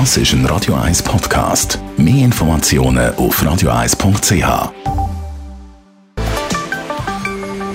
Das 0.00 0.16
ist 0.16 0.32
ein 0.32 0.44
Radio 0.46 0.74
1 0.74 1.04
Podcast. 1.04 1.78
Mehr 1.96 2.24
Informationen 2.24 3.14
auf 3.14 3.40
radio1.ch. 3.40 4.72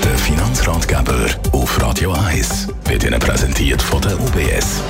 Der 0.03 0.17
Finanzratgeber 0.17 1.27
auf 1.53 1.81
Radio 1.81 2.11
1 2.11 2.67
wird 2.83 3.05
Ihnen 3.05 3.21
präsentiert 3.21 3.81
von 3.81 4.01
der 4.01 4.19
UBS. 4.19 4.83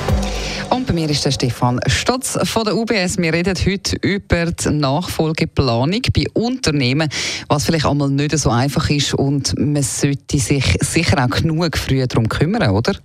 Und 0.70 0.88
bei 0.88 0.92
mir 0.92 1.08
ist 1.08 1.24
der 1.24 1.30
Stefan 1.30 1.78
Stotz 1.86 2.36
von 2.50 2.64
der 2.64 2.76
UBS. 2.76 3.16
Wir 3.18 3.32
reden 3.32 3.54
heute 3.64 3.94
über 4.02 4.46
die 4.46 4.70
Nachfolgeplanung 4.70 6.02
bei 6.12 6.24
Unternehmen, 6.34 7.08
was 7.46 7.64
vielleicht 7.64 7.86
einmal 7.86 8.10
nicht 8.10 8.36
so 8.36 8.50
einfach 8.50 8.90
ist 8.90 9.14
und 9.14 9.56
man 9.56 9.84
sollte 9.84 10.40
sich 10.40 10.78
sicher 10.80 11.24
auch 11.24 11.30
genug 11.30 11.78
früh 11.78 12.04
darum 12.04 12.28
kümmern, 12.28 12.70
oder? 12.72 12.96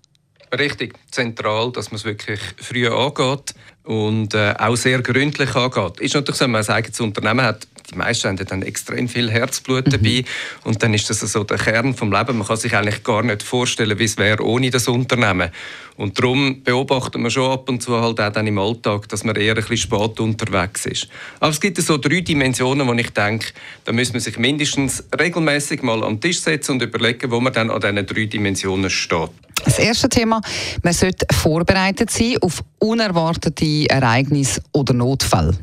Richtig, 0.57 0.93
zentral, 1.11 1.71
dass 1.71 1.91
man 1.91 1.97
es 1.97 2.05
wirklich 2.05 2.39
früh 2.57 2.87
angeht 2.87 3.53
und 3.83 4.33
äh, 4.33 4.53
auch 4.57 4.75
sehr 4.75 5.01
gründlich 5.01 5.53
angeht. 5.55 5.99
Ist 5.99 6.15
natürlich 6.15 6.37
so, 6.37 6.45
wenn 6.45 6.51
man 6.51 6.63
ein 6.63 6.69
eigenes 6.69 6.99
Unternehmen 6.99 7.45
hat, 7.45 7.67
die 7.91 7.97
meisten 7.97 8.29
haben 8.29 8.47
dann 8.47 8.61
extrem 8.63 9.07
viel 9.07 9.29
Herzblut 9.29 9.91
dabei 9.93 10.23
mhm. 10.23 10.25
und 10.63 10.81
dann 10.81 10.93
ist 10.93 11.09
das 11.09 11.19
so 11.19 11.43
der 11.43 11.57
Kern 11.57 11.93
vom 11.93 12.11
Leben. 12.11 12.37
Man 12.37 12.47
kann 12.47 12.57
sich 12.57 12.75
eigentlich 12.75 13.03
gar 13.03 13.21
nicht 13.21 13.43
vorstellen, 13.43 13.99
wie 13.99 14.05
es 14.05 14.17
wäre 14.17 14.43
ohne 14.43 14.71
das 14.71 14.87
Unternehmen. 14.87 15.51
Und 15.97 16.17
darum 16.17 16.63
beobachten 16.63 17.21
wir 17.21 17.29
schon 17.29 17.51
ab 17.51 17.69
und 17.69 17.83
zu 17.83 18.01
halt 18.01 18.19
auch 18.19 18.31
dann 18.31 18.47
im 18.47 18.57
Alltag, 18.57 19.07
dass 19.09 19.23
man 19.23 19.35
eher 19.35 19.55
ein 19.55 19.63
bisschen 19.63 19.77
spät 19.77 20.19
unterwegs 20.19 20.85
ist. 20.85 21.07
Aber 21.39 21.51
es 21.51 21.61
gibt 21.61 21.77
so 21.77 21.97
drei 21.97 22.21
Dimensionen, 22.21 22.87
wo 22.87 22.93
ich 22.93 23.11
denke, 23.11 23.47
da 23.83 23.93
muss 23.93 24.11
man 24.11 24.19
sich 24.19 24.37
mindestens 24.39 25.03
regelmäßig 25.17 25.83
mal 25.83 26.03
am 26.03 26.19
Tisch 26.19 26.39
setzen 26.39 26.73
und 26.73 26.81
überlegen, 26.81 27.29
wo 27.29 27.39
man 27.39 27.53
dann 27.53 27.69
an 27.69 27.81
diesen 27.81 28.05
drei 28.05 28.25
Dimensionen 28.25 28.89
steht. 28.89 29.29
Das 29.65 29.79
erste 29.79 30.07
Thema, 30.07 30.41
man 30.83 30.93
sollte 30.93 31.25
vorbereitet 31.33 32.11
sein 32.11 32.37
auf 32.41 32.63
unerwartete 32.79 33.89
Ereignisse 33.89 34.61
oder 34.71 34.93
Notfälle. 34.93 35.57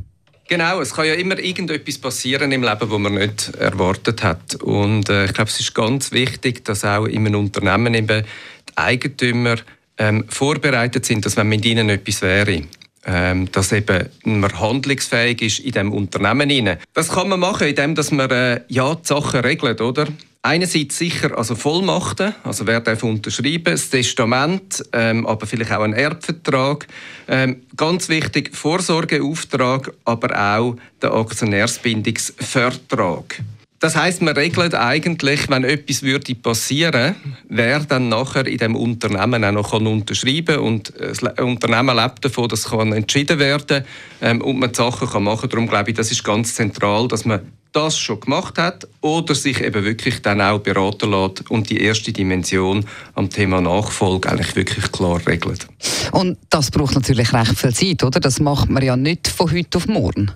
Genau, 0.48 0.80
es 0.80 0.92
kann 0.92 1.06
ja 1.06 1.14
immer 1.14 1.38
irgendetwas 1.38 1.96
passieren 1.96 2.52
im 2.52 2.62
Leben, 2.62 2.90
wo 2.90 2.98
man 2.98 3.14
nicht 3.14 3.54
erwartet 3.54 4.22
hat. 4.22 4.56
Und 4.56 5.08
äh, 5.08 5.24
ich 5.24 5.32
glaube, 5.32 5.50
es 5.50 5.58
ist 5.60 5.74
ganz 5.74 6.12
wichtig, 6.12 6.64
dass 6.64 6.84
auch 6.84 7.06
in 7.06 7.26
einem 7.26 7.40
Unternehmen 7.40 7.94
eben 7.94 8.24
die 8.68 8.76
Eigentümer 8.76 9.56
ähm, 9.96 10.24
vorbereitet 10.28 11.06
sind, 11.06 11.24
dass 11.24 11.36
wenn 11.36 11.48
mit 11.48 11.64
ihnen 11.64 11.88
etwas 11.88 12.20
wäre, 12.20 12.64
ähm, 13.06 13.50
dass 13.52 13.72
eben 13.72 14.08
man 14.24 14.60
handlungsfähig 14.60 15.40
ist 15.42 15.60
in 15.60 15.72
dem 15.72 15.92
Unternehmen 15.92 16.78
Das 16.92 17.08
kann 17.08 17.28
man 17.28 17.40
machen, 17.40 17.68
indem 17.68 17.94
dass 17.94 18.10
man 18.10 18.30
äh, 18.30 18.60
ja 18.68 18.94
die 18.94 19.06
Sachen 19.06 19.40
regelt, 19.40 19.80
oder? 19.80 20.06
Einerseits 20.44 20.98
sicher 20.98 21.38
also 21.38 21.54
Vollmachten, 21.54 22.34
also 22.42 22.66
wer 22.66 22.80
darf 22.80 23.04
unterschreiben, 23.04 23.62
das 23.62 23.90
Testament, 23.90 24.82
ähm, 24.92 25.24
aber 25.24 25.46
vielleicht 25.46 25.70
auch 25.70 25.82
ein 25.82 25.92
Erbvertrag. 25.92 26.88
Ähm, 27.28 27.62
ganz 27.76 28.08
wichtig, 28.08 28.50
Vorsorgeauftrag, 28.52 29.92
aber 30.04 30.58
auch 30.58 30.74
der 31.00 31.14
Aktionärsbindungsvertrag. 31.14 33.40
Das 33.78 33.94
heißt, 33.94 34.22
man 34.22 34.36
regelt 34.36 34.74
eigentlich, 34.74 35.48
wenn 35.48 35.62
etwas 35.62 36.02
würde 36.02 36.34
passieren, 36.34 37.14
wer 37.48 37.78
dann 37.80 38.08
nachher 38.08 38.46
in 38.46 38.58
dem 38.58 38.74
Unternehmen 38.74 39.44
auch 39.44 39.52
noch 39.52 39.74
unterschreiben 39.74 40.56
kann 40.56 40.64
und 40.64 40.92
das 40.98 41.22
Unternehmen 41.38 41.96
lebt 41.96 42.24
davon, 42.24 42.48
dass 42.48 42.68
kann 42.68 42.92
entschieden 42.92 43.38
werden 43.38 43.84
ähm, 44.20 44.40
und 44.40 44.58
man 44.58 44.72
die 44.72 44.76
Sachen 44.76 45.08
kann 45.08 45.22
machen. 45.22 45.48
Darum 45.48 45.68
glaube 45.68 45.90
ich, 45.90 45.96
das 45.96 46.10
ist 46.10 46.24
ganz 46.24 46.56
zentral, 46.56 47.06
dass 47.06 47.24
man 47.24 47.42
das 47.72 47.98
schon 47.98 48.20
gemacht 48.20 48.58
hat 48.58 48.86
oder 49.00 49.34
sich 49.34 49.60
eben 49.60 49.84
wirklich 49.84 50.22
dann 50.22 50.40
auch 50.40 50.60
beraten 50.60 51.10
lässt 51.10 51.50
und 51.50 51.70
die 51.70 51.80
erste 51.80 52.12
Dimension 52.12 52.84
am 53.14 53.30
Thema 53.30 53.60
Nachfolge 53.60 54.30
eigentlich 54.30 54.54
wirklich 54.56 54.92
klar 54.92 55.20
regelt. 55.26 55.66
Und 56.12 56.38
das 56.50 56.70
braucht 56.70 56.94
natürlich 56.94 57.32
recht 57.32 57.58
viel 57.58 57.74
Zeit, 57.74 58.04
oder? 58.04 58.20
Das 58.20 58.40
macht 58.40 58.68
man 58.68 58.82
ja 58.82 58.96
nicht 58.96 59.28
von 59.28 59.50
heute 59.50 59.78
auf 59.78 59.86
morgen. 59.86 60.30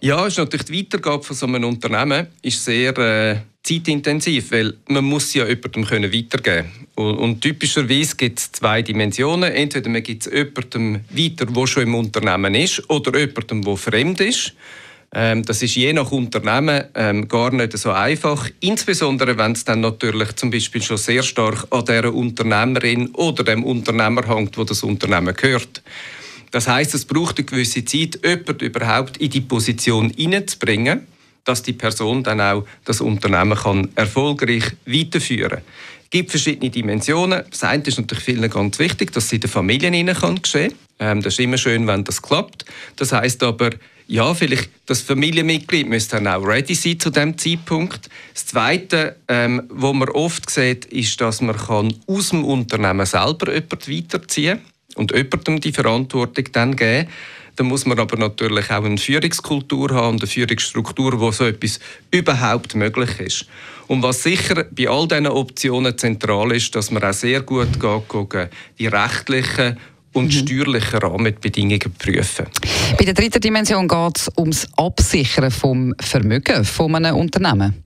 Ja, 0.00 0.26
ist 0.26 0.38
natürlich 0.38 0.66
die 0.66 0.78
Weitergabe 0.78 1.22
von 1.22 1.34
so 1.34 1.46
einem 1.46 1.64
Unternehmen 1.64 2.26
ist 2.42 2.64
sehr 2.64 2.96
äh, 2.98 3.36
zeitintensiv, 3.62 4.52
weil 4.52 4.74
man 4.88 5.04
muss 5.04 5.32
ja 5.34 5.46
jemandem 5.46 5.86
können 5.86 6.12
weitergeben 6.12 6.86
und, 6.96 7.16
und 7.18 7.40
typischerweise 7.42 8.16
gibt 8.16 8.38
es 8.38 8.52
zwei 8.52 8.82
Dimensionen. 8.82 9.52
Entweder 9.52 9.90
man 9.90 10.02
gibt 10.02 10.26
es 10.26 10.32
jemandem 10.32 11.00
weiter, 11.10 11.46
der 11.46 11.66
schon 11.66 11.82
im 11.84 11.94
Unternehmen 11.94 12.54
ist, 12.54 12.88
oder 12.88 13.18
jemandem, 13.18 13.62
der 13.62 13.76
fremd 13.76 14.20
ist. 14.20 14.54
Ähm, 15.18 15.44
das 15.44 15.62
ist 15.62 15.76
je 15.76 15.94
nach 15.94 16.12
Unternehmen 16.12 16.84
ähm, 16.94 17.26
gar 17.26 17.50
nicht 17.50 17.76
so 17.78 17.90
einfach. 17.90 18.50
Insbesondere, 18.60 19.38
wenn 19.38 19.52
es 19.52 19.64
dann 19.64 19.80
natürlich 19.80 20.36
zum 20.36 20.50
Beispiel 20.50 20.82
schon 20.82 20.98
sehr 20.98 21.22
stark 21.22 21.66
an 21.70 21.86
der 21.86 22.12
Unternehmerin 22.12 23.08
oder 23.14 23.42
dem 23.42 23.64
Unternehmer 23.64 24.28
hängt, 24.28 24.58
wo 24.58 24.64
das 24.64 24.82
Unternehmen 24.82 25.34
gehört. 25.34 25.82
Das 26.50 26.68
heißt, 26.68 26.94
es 26.94 27.06
braucht 27.06 27.38
eine 27.38 27.46
gewisse 27.46 27.82
Zeit, 27.86 28.20
jemanden 28.22 28.66
überhaupt 28.66 29.16
in 29.16 29.30
die 29.30 29.40
Position 29.40 30.10
hineinzubringen, 30.10 31.06
dass 31.44 31.62
die 31.62 31.72
Person 31.72 32.22
dann 32.22 32.42
auch 32.42 32.66
das 32.84 33.00
Unternehmen 33.00 33.56
kann 33.56 33.88
erfolgreich 33.94 34.64
weiterführen 34.84 35.48
kann. 35.48 35.62
Es 36.04 36.10
gibt 36.10 36.30
verschiedene 36.30 36.68
Dimensionen. 36.68 37.42
Das 37.50 37.64
eine 37.64 37.82
ist 37.84 37.98
natürlich 37.98 38.22
vielen 38.22 38.50
ganz 38.50 38.78
wichtig, 38.78 39.12
dass 39.12 39.24
es 39.24 39.32
in 39.32 39.40
den 39.40 39.50
Familien 39.50 39.94
hinein 39.94 40.42
geschehen 40.42 40.72
kann. 40.98 41.08
Ähm, 41.16 41.22
das 41.22 41.32
ist 41.34 41.40
immer 41.40 41.56
schön, 41.56 41.86
wenn 41.86 42.04
das 42.04 42.20
klappt. 42.20 42.66
Das 42.96 43.12
heißt 43.12 43.42
aber, 43.42 43.70
ja, 44.08 44.34
vielleicht 44.34 44.70
das 44.86 45.00
Familienmitglied 45.00 45.88
müsste 45.88 46.16
dann 46.16 46.28
auch 46.28 46.46
ready 46.46 46.74
sein 46.74 47.00
zu 47.00 47.10
dem 47.10 47.36
Zeitpunkt. 47.36 48.08
Das 48.32 48.46
Zweite, 48.46 49.16
ähm, 49.28 49.62
wo 49.68 49.92
man 49.92 50.08
oft 50.10 50.48
sieht, 50.48 50.84
ist, 50.86 51.20
dass 51.20 51.40
man 51.40 51.56
kann 51.56 51.94
aus 52.06 52.30
dem 52.30 52.44
Unternehmen 52.44 53.04
selber 53.04 53.52
jemanden 53.52 53.92
weiterziehen 53.92 54.60
und 54.94 55.12
jemandem 55.12 55.60
die 55.60 55.72
Verantwortung 55.72 56.44
dann 56.52 56.76
geben. 56.76 57.08
Dann 57.56 57.68
muss 57.68 57.86
man 57.86 57.98
aber 57.98 58.18
natürlich 58.18 58.70
auch 58.70 58.84
eine 58.84 58.98
Führungskultur 58.98 59.90
haben 59.90 60.16
und 60.16 60.22
eine 60.22 60.30
Führungsstruktur, 60.30 61.18
wo 61.18 61.32
so 61.32 61.46
etwas 61.46 61.80
überhaupt 62.10 62.74
möglich 62.74 63.18
ist. 63.18 63.46
Und 63.88 64.02
was 64.02 64.22
sicher 64.22 64.66
bei 64.70 64.88
all 64.88 65.08
diesen 65.08 65.26
Optionen 65.26 65.96
zentral 65.96 66.52
ist, 66.52 66.74
dass 66.74 66.90
man 66.90 67.02
auch 67.02 67.14
sehr 67.14 67.40
gut 67.40 67.78
gucken, 67.78 68.48
die 68.78 68.88
rechtlichen 68.88 69.78
und 70.16 70.26
mhm. 70.26 70.30
steuerlichen 70.30 70.98
Rahmenbedingungen 70.98 71.92
prüfen. 71.98 72.46
Bei 72.98 73.04
der 73.04 73.14
dritten 73.14 73.40
Dimension 73.40 73.86
geht 73.86 74.18
es 74.18 74.30
ums 74.36 74.66
Absichern 74.76 75.50
vom 75.50 75.94
Vermögen 76.00 76.64
von 76.64 76.94
einem 76.94 77.16
Unternehmen. 77.16 77.84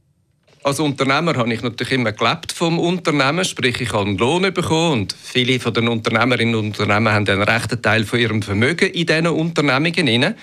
Als 0.63 0.79
Unternehmer 0.79 1.35
habe 1.37 1.53
ich 1.55 1.63
natürlich 1.63 1.93
immer 1.93 2.13
gelebt 2.13 2.53
vom 2.53 2.79
Unternehmen, 2.79 3.45
sprich 3.45 3.81
ich 3.81 3.93
habe 3.93 4.07
einen 4.07 4.19
Lohn 4.19 4.43
bekommen 4.53 4.93
und 4.93 5.17
viele 5.21 5.59
von 5.59 5.73
den 5.73 5.89
Unternehmerinnen 5.89 6.55
und 6.55 6.79
Unternehmen 6.79 7.13
haben 7.13 7.27
einen 7.27 7.43
rechten 7.43 7.81
Teil 7.81 8.05
von 8.05 8.19
ihrem 8.19 8.43
Vermögen 8.43 8.91
in 8.91 9.07
diesen 9.07 9.27
Unternehmungen. 9.27 10.35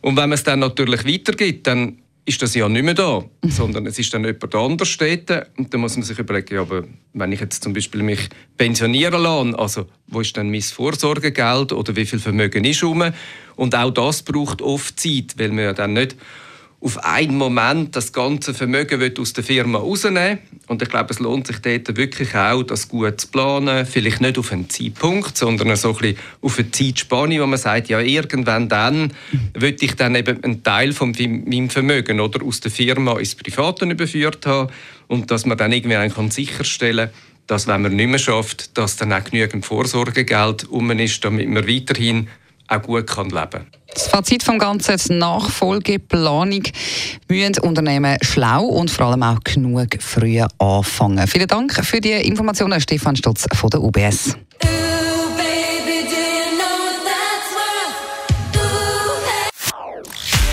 Und 0.00 0.16
wenn 0.16 0.28
man 0.28 0.32
es 0.32 0.42
dann 0.42 0.58
natürlich 0.58 1.06
weitergibt, 1.06 1.68
dann 1.68 1.98
ist 2.26 2.40
das 2.40 2.54
ja 2.54 2.68
nicht 2.68 2.84
mehr 2.84 2.94
da, 2.94 3.22
sondern 3.48 3.86
es 3.86 3.98
ist 3.98 4.14
dann 4.14 4.24
jemand 4.24 4.54
anders 4.54 4.88
steht 4.88 5.30
und 5.56 5.72
dann 5.72 5.80
muss 5.80 5.96
man 5.96 6.04
sich 6.04 6.18
überlegen, 6.18 6.54
ja, 6.54 6.62
aber 6.62 6.84
wenn 7.12 7.32
ich 7.32 7.40
jetzt 7.40 7.62
zum 7.62 7.74
Beispiel 7.74 8.02
mich 8.02 8.28
pensionieren 8.56 9.22
lasse, 9.22 9.58
also 9.58 9.86
wo 10.06 10.20
ist 10.20 10.36
dann 10.36 10.50
mein 10.50 10.62
Vorsorgegeld 10.62 11.72
oder 11.72 11.94
wie 11.96 12.06
viel 12.06 12.18
Vermögen 12.18 12.64
ist 12.64 12.82
rum? 12.82 13.12
Und 13.56 13.74
auch 13.74 13.90
das 13.90 14.22
braucht 14.22 14.62
oft 14.62 14.98
Zeit, 14.98 15.34
weil 15.36 15.50
man 15.50 15.64
ja 15.64 15.72
dann 15.74 15.92
nicht 15.92 16.16
auf 16.84 17.02
einen 17.02 17.38
Moment 17.38 17.96
das 17.96 18.12
ganze 18.12 18.52
Vermögen 18.52 19.00
aus 19.18 19.32
der 19.32 19.42
Firma 19.42 19.78
rausnehmen 19.78 20.40
Und 20.66 20.82
ich 20.82 20.90
glaube, 20.90 21.14
es 21.14 21.18
lohnt 21.18 21.46
sich 21.46 21.58
dort 21.60 21.96
wirklich 21.96 22.34
auch, 22.34 22.62
das 22.62 22.90
gut 22.90 23.22
zu 23.22 23.28
planen. 23.28 23.86
Vielleicht 23.86 24.20
nicht 24.20 24.36
auf 24.36 24.52
einen 24.52 24.68
Zeitpunkt, 24.68 25.38
sondern 25.38 25.74
so 25.76 25.92
ein 25.92 25.96
bisschen 25.96 26.18
auf 26.42 26.58
eine 26.58 26.70
Zeitspanne, 26.70 27.40
wo 27.40 27.46
man 27.46 27.58
sagt, 27.58 27.88
ja, 27.88 28.00
irgendwann 28.00 28.68
dann 28.68 29.14
würde 29.54 29.82
ich 29.82 29.96
dann 29.96 30.14
eben 30.14 30.44
einen 30.44 30.62
Teil 30.62 30.92
von 30.92 31.12
meinem 31.12 31.70
Vermögen 31.70 32.20
oder 32.20 32.44
aus 32.44 32.60
der 32.60 32.70
Firma 32.70 33.18
ins 33.18 33.34
Private 33.34 33.86
überführt 33.86 34.44
haben 34.44 34.70
und 35.06 35.30
dass 35.30 35.46
man 35.46 35.56
dann 35.56 35.72
irgendwie 35.72 36.08
kann 36.14 36.30
sicherstellen 36.30 37.08
kann, 37.08 37.18
dass 37.46 37.66
wenn 37.66 37.80
man 37.80 37.96
nicht 37.96 38.10
mehr 38.10 38.18
schafft, 38.18 38.76
dass 38.76 38.96
dann 38.96 39.12
auch 39.14 39.24
genügend 39.24 39.64
Vorsorgegeld 39.64 40.68
um 40.68 40.90
ist, 40.90 41.24
damit 41.24 41.48
man 41.48 41.66
weiterhin 41.66 42.28
auch 42.68 42.82
gut 42.82 43.16
leben 43.16 43.32
kann. 43.32 43.66
Das 43.94 44.08
Fazit 44.08 44.42
vom 44.42 44.58
Ganzen, 44.58 44.96
die 44.96 45.14
Nachfolgeplanung 45.14 46.62
müssen 47.28 47.58
Unternehmen 47.60 48.18
schlau 48.22 48.64
und 48.64 48.90
vor 48.90 49.06
allem 49.06 49.22
auch 49.22 49.38
genug 49.44 49.96
früh 50.00 50.42
anfangen. 50.58 51.26
Vielen 51.28 51.46
Dank 51.46 51.72
für 51.84 52.00
die 52.00 52.10
Informationen, 52.10 52.80
Stefan 52.80 53.14
Stutz 53.14 53.46
von 53.54 53.70
der 53.70 53.80
UBS. 53.80 54.36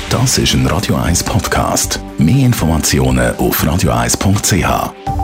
Das 0.09 0.38
ist 0.38 0.53
ein 0.53 0.67
Radio 0.67 0.97
1 0.97 1.23
Podcast. 1.23 1.99
Mehr 2.17 2.45
Informationen 2.45 3.35
auf 3.38 3.63
radio1.ch. 3.63 5.20